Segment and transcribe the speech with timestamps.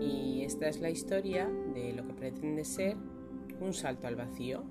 [0.00, 2.96] Y esta es la historia de lo que pretende ser
[3.60, 4.62] un salto al vacío.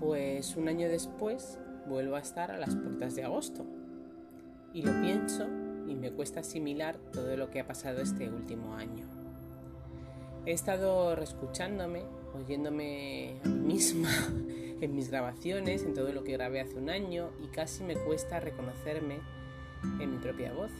[0.00, 1.58] Pues un año después
[1.88, 3.64] vuelvo a estar a las puertas de agosto
[4.72, 5.46] y lo pienso
[5.86, 9.06] y me cuesta asimilar todo lo que ha pasado este último año.
[10.46, 12.02] He estado reescuchándome,
[12.34, 14.08] oyéndome a mí misma
[14.80, 18.40] en mis grabaciones, en todo lo que grabé hace un año y casi me cuesta
[18.40, 19.18] reconocerme
[20.00, 20.70] en mi propia voz,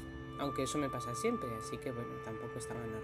[0.40, 3.02] aunque eso me pasa siempre, así que bueno, tampoco estaba normal.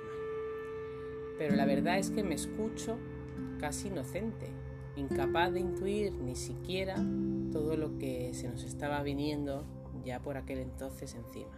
[1.39, 2.97] Pero la verdad es que me escucho
[3.61, 4.49] casi inocente,
[4.97, 6.97] incapaz de intuir ni siquiera
[7.53, 9.67] todo lo que se nos estaba viniendo
[10.03, 11.53] ya por aquel entonces encima.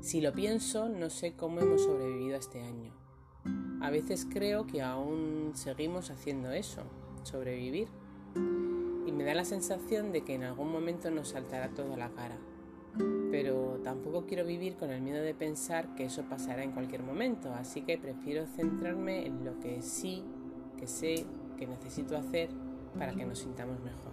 [0.00, 2.92] Si lo pienso, no sé cómo hemos sobrevivido a este año.
[3.80, 6.82] A veces creo que aún seguimos haciendo eso,
[7.22, 7.88] sobrevivir.
[9.06, 12.10] Y me da la sensación de que en algún momento nos saltará todo a la
[12.10, 12.36] cara
[14.04, 17.80] tampoco quiero vivir con el miedo de pensar que eso pasará en cualquier momento, así
[17.80, 20.22] que prefiero centrarme en lo que sí,
[20.76, 21.24] que sé,
[21.56, 22.50] que necesito hacer
[22.98, 24.12] para que nos sintamos mejor.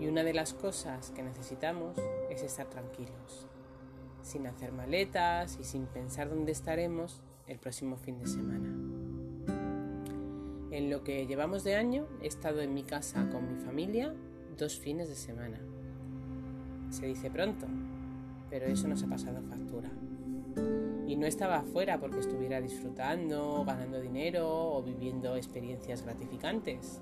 [0.00, 1.96] Y una de las cosas que necesitamos
[2.28, 3.46] es estar tranquilos,
[4.20, 8.68] sin hacer maletas y sin pensar dónde estaremos el próximo fin de semana.
[10.72, 14.12] En lo que llevamos de año he estado en mi casa con mi familia
[14.56, 15.60] dos fines de semana
[16.90, 17.66] se dice pronto,
[18.50, 19.90] pero eso nos ha pasado factura.
[21.06, 27.00] Y no estaba afuera porque estuviera disfrutando, ganando dinero o viviendo experiencias gratificantes.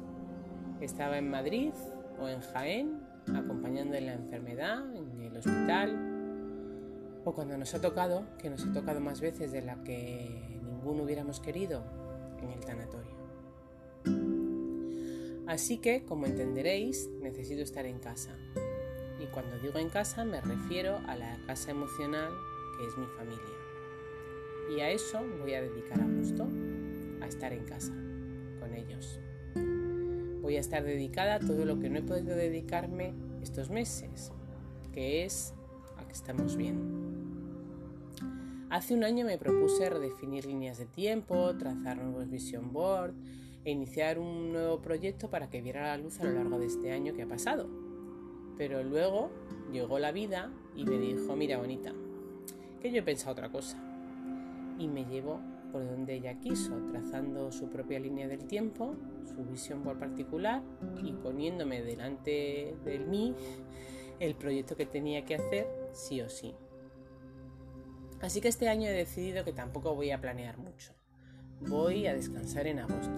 [0.80, 1.72] Estaba en Madrid
[2.20, 3.00] o en Jaén,
[3.34, 6.18] acompañando en la enfermedad, en el hospital,
[7.24, 11.02] o cuando nos ha tocado, que nos ha tocado más veces de la que ninguno
[11.02, 11.82] hubiéramos querido,
[12.42, 13.18] en el tanatorio.
[15.46, 18.36] Así que, como entenderéis, necesito estar en casa,
[19.18, 22.32] y cuando digo en casa me refiero a la casa emocional
[22.76, 23.44] que es mi familia.
[24.76, 26.46] Y a eso voy a dedicar a gusto,
[27.20, 27.92] a estar en casa,
[28.60, 29.18] con ellos.
[30.42, 34.30] Voy a estar dedicada a todo lo que no he podido dedicarme estos meses,
[34.92, 35.54] que es
[35.96, 37.08] a que estamos bien.
[38.70, 43.14] Hace un año me propuse redefinir líneas de tiempo, trazar nuevos vision board
[43.64, 46.92] e iniciar un nuevo proyecto para que viera la luz a lo largo de este
[46.92, 47.68] año que ha pasado
[48.58, 49.30] pero luego
[49.72, 51.94] llegó la vida y me dijo, mira bonita,
[52.82, 53.78] que yo he pensado otra cosa.
[54.78, 55.40] Y me llevó
[55.72, 60.62] por donde ella quiso, trazando su propia línea del tiempo, su visión por particular
[61.02, 63.34] y poniéndome delante de mí
[64.18, 66.54] el proyecto que tenía que hacer sí o sí.
[68.20, 70.92] Así que este año he decidido que tampoco voy a planear mucho.
[71.60, 73.14] Voy a descansar en agosto.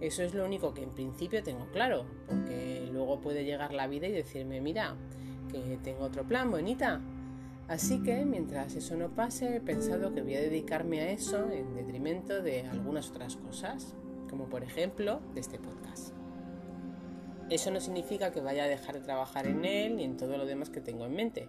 [0.00, 2.71] Eso es lo único que en principio tengo claro, porque
[3.02, 4.94] luego puede llegar la vida y decirme, mira,
[5.50, 7.00] que tengo otro plan, bonita.
[7.66, 11.74] Así que mientras eso no pase, he pensado que voy a dedicarme a eso en
[11.74, 13.96] detrimento de algunas otras cosas,
[14.30, 16.14] como por ejemplo de este podcast.
[17.50, 20.46] Eso no significa que vaya a dejar de trabajar en él ni en todo lo
[20.46, 21.48] demás que tengo en mente,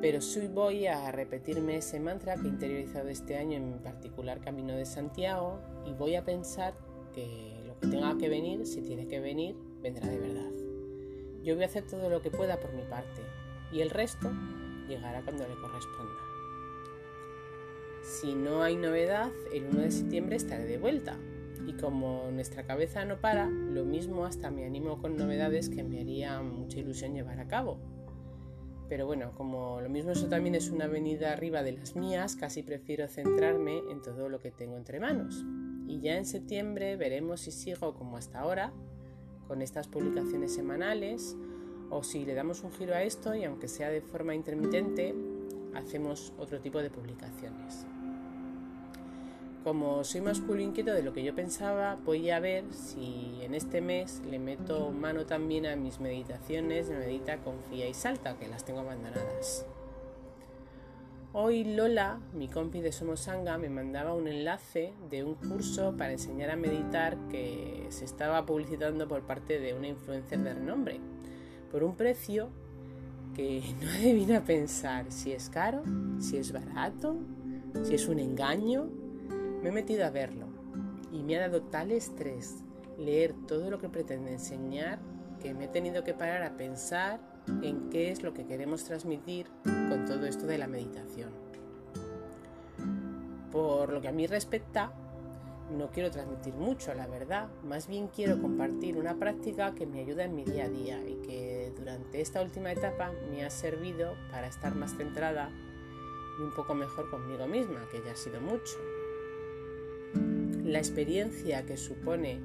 [0.00, 4.40] pero sí voy a repetirme ese mantra que he interiorizado este año en mi particular
[4.40, 6.74] Camino de Santiago y voy a pensar
[7.12, 10.50] que lo que tenga que venir, si tiene que venir, vendrá de verdad.
[11.42, 13.22] Yo voy a hacer todo lo que pueda por mi parte
[13.72, 14.30] y el resto
[14.88, 16.12] llegará cuando le corresponda.
[18.02, 21.16] Si no hay novedad, el 1 de septiembre estaré de vuelta.
[21.66, 26.00] Y como nuestra cabeza no para, lo mismo hasta me animo con novedades que me
[26.00, 27.78] haría mucha ilusión llevar a cabo.
[28.88, 32.62] Pero bueno, como lo mismo eso también es una venida arriba de las mías, casi
[32.62, 35.44] prefiero centrarme en todo lo que tengo entre manos
[35.92, 38.72] y ya en septiembre veremos si sigo como hasta ahora
[39.52, 41.36] con estas publicaciones semanales
[41.90, 45.14] o si le damos un giro a esto y aunque sea de forma intermitente
[45.74, 47.84] hacemos otro tipo de publicaciones.
[49.62, 53.54] Como soy más culo inquieto de lo que yo pensaba, voy a ver si en
[53.54, 58.48] este mes le meto mano también a mis meditaciones de Medita, Confía y Salta, que
[58.48, 59.66] las tengo abandonadas.
[61.34, 66.50] Hoy Lola, mi compi de Somosanga, me mandaba un enlace de un curso para enseñar
[66.50, 71.00] a meditar que se estaba publicitando por parte de una influencer de renombre,
[71.70, 72.50] por un precio
[73.34, 75.82] que no adivina pensar si es caro,
[76.18, 77.16] si es barato,
[77.82, 78.90] si es un engaño.
[79.62, 80.48] Me he metido a verlo
[81.10, 82.62] y me ha dado tal estrés
[82.98, 84.98] leer todo lo que pretende enseñar
[85.40, 87.31] que me he tenido que parar a pensar
[87.62, 91.30] en qué es lo que queremos transmitir con todo esto de la meditación.
[93.50, 94.92] Por lo que a mí respecta,
[95.76, 97.48] no quiero transmitir mucho, la verdad.
[97.64, 101.16] Más bien quiero compartir una práctica que me ayuda en mi día a día y
[101.26, 105.50] que durante esta última etapa me ha servido para estar más centrada
[106.38, 108.78] y un poco mejor conmigo misma, que ya ha sido mucho.
[110.64, 112.40] La experiencia que supone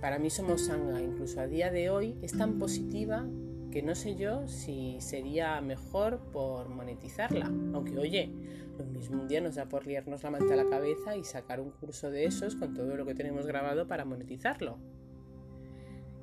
[0.00, 3.26] para mí Somos Sangha, incluso a día de hoy, es tan positiva
[3.74, 7.46] que no sé yo si sería mejor por monetizarla.
[7.74, 8.30] Aunque oye,
[8.78, 11.58] lo mismo un día nos da por liarnos la manta a la cabeza y sacar
[11.58, 14.78] un curso de esos con todo lo que tenemos grabado para monetizarlo.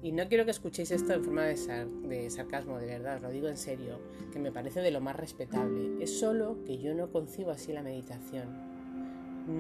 [0.02, 3.58] Y no quiero que escuchéis esto en forma de, sarcasmo, de verdad, lo digo en
[3.58, 4.00] serio,
[4.32, 6.02] que me parece de lo más respetable.
[6.02, 8.48] Es solo que yo no concibo así la meditación.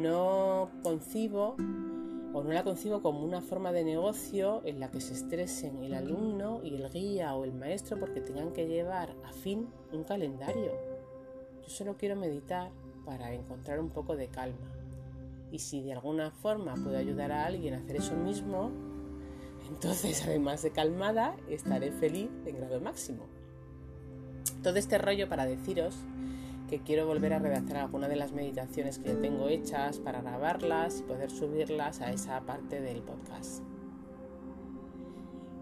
[0.01, 1.57] No concibo
[2.33, 5.93] o no la concibo como una forma de negocio en la que se estresen el
[5.93, 10.71] alumno y el guía o el maestro porque tengan que llevar a fin un calendario.
[11.61, 12.71] Yo solo quiero meditar
[13.05, 14.71] para encontrar un poco de calma.
[15.51, 18.71] Y si de alguna forma puedo ayudar a alguien a hacer eso mismo,
[19.67, 23.25] entonces además de calmada estaré feliz en grado máximo.
[24.63, 25.95] Todo este rollo para deciros
[26.71, 31.01] que quiero volver a redactar algunas de las meditaciones que ya tengo hechas para grabarlas
[31.01, 33.61] y poder subirlas a esa parte del podcast.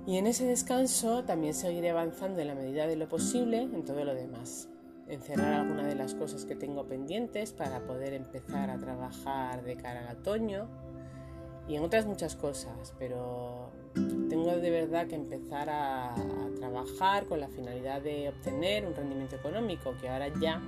[0.05, 4.05] Y en ese descanso también seguiré avanzando en la medida de lo posible en todo
[4.05, 4.69] lo demás.
[5.07, 10.07] Encerrar algunas de las cosas que tengo pendientes para poder empezar a trabajar de cara
[10.07, 10.67] al otoño
[11.67, 13.71] y en otras muchas cosas, pero
[14.29, 19.37] tengo de verdad que empezar a, a trabajar con la finalidad de obtener un rendimiento
[19.37, 20.61] económico que ahora ya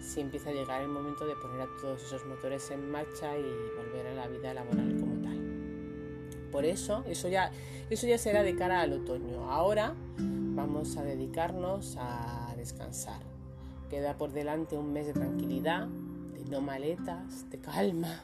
[0.00, 3.42] si empieza a llegar el momento de poner a todos esos motores en marcha y
[3.76, 5.38] volver a la vida laboral como tal.
[6.50, 7.50] Por eso, eso ya,
[7.90, 9.50] eso ya será de cara al otoño.
[9.50, 13.20] Ahora vamos a dedicarnos a descansar.
[13.90, 18.22] Queda por delante un mes de tranquilidad, de no maletas, de calma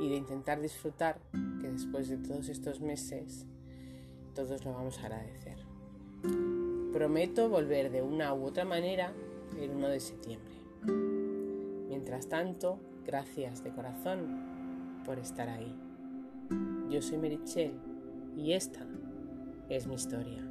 [0.00, 1.18] y de intentar disfrutar
[1.60, 3.46] que después de todos estos meses
[4.34, 5.58] todos lo vamos a agradecer.
[6.92, 9.12] Prometo volver de una u otra manera
[9.58, 10.59] el 1 de septiembre.
[11.88, 15.74] Mientras tanto, gracias de corazón por estar ahí.
[16.88, 17.74] Yo soy Merichel
[18.36, 18.86] y esta
[19.68, 20.42] es mi historia.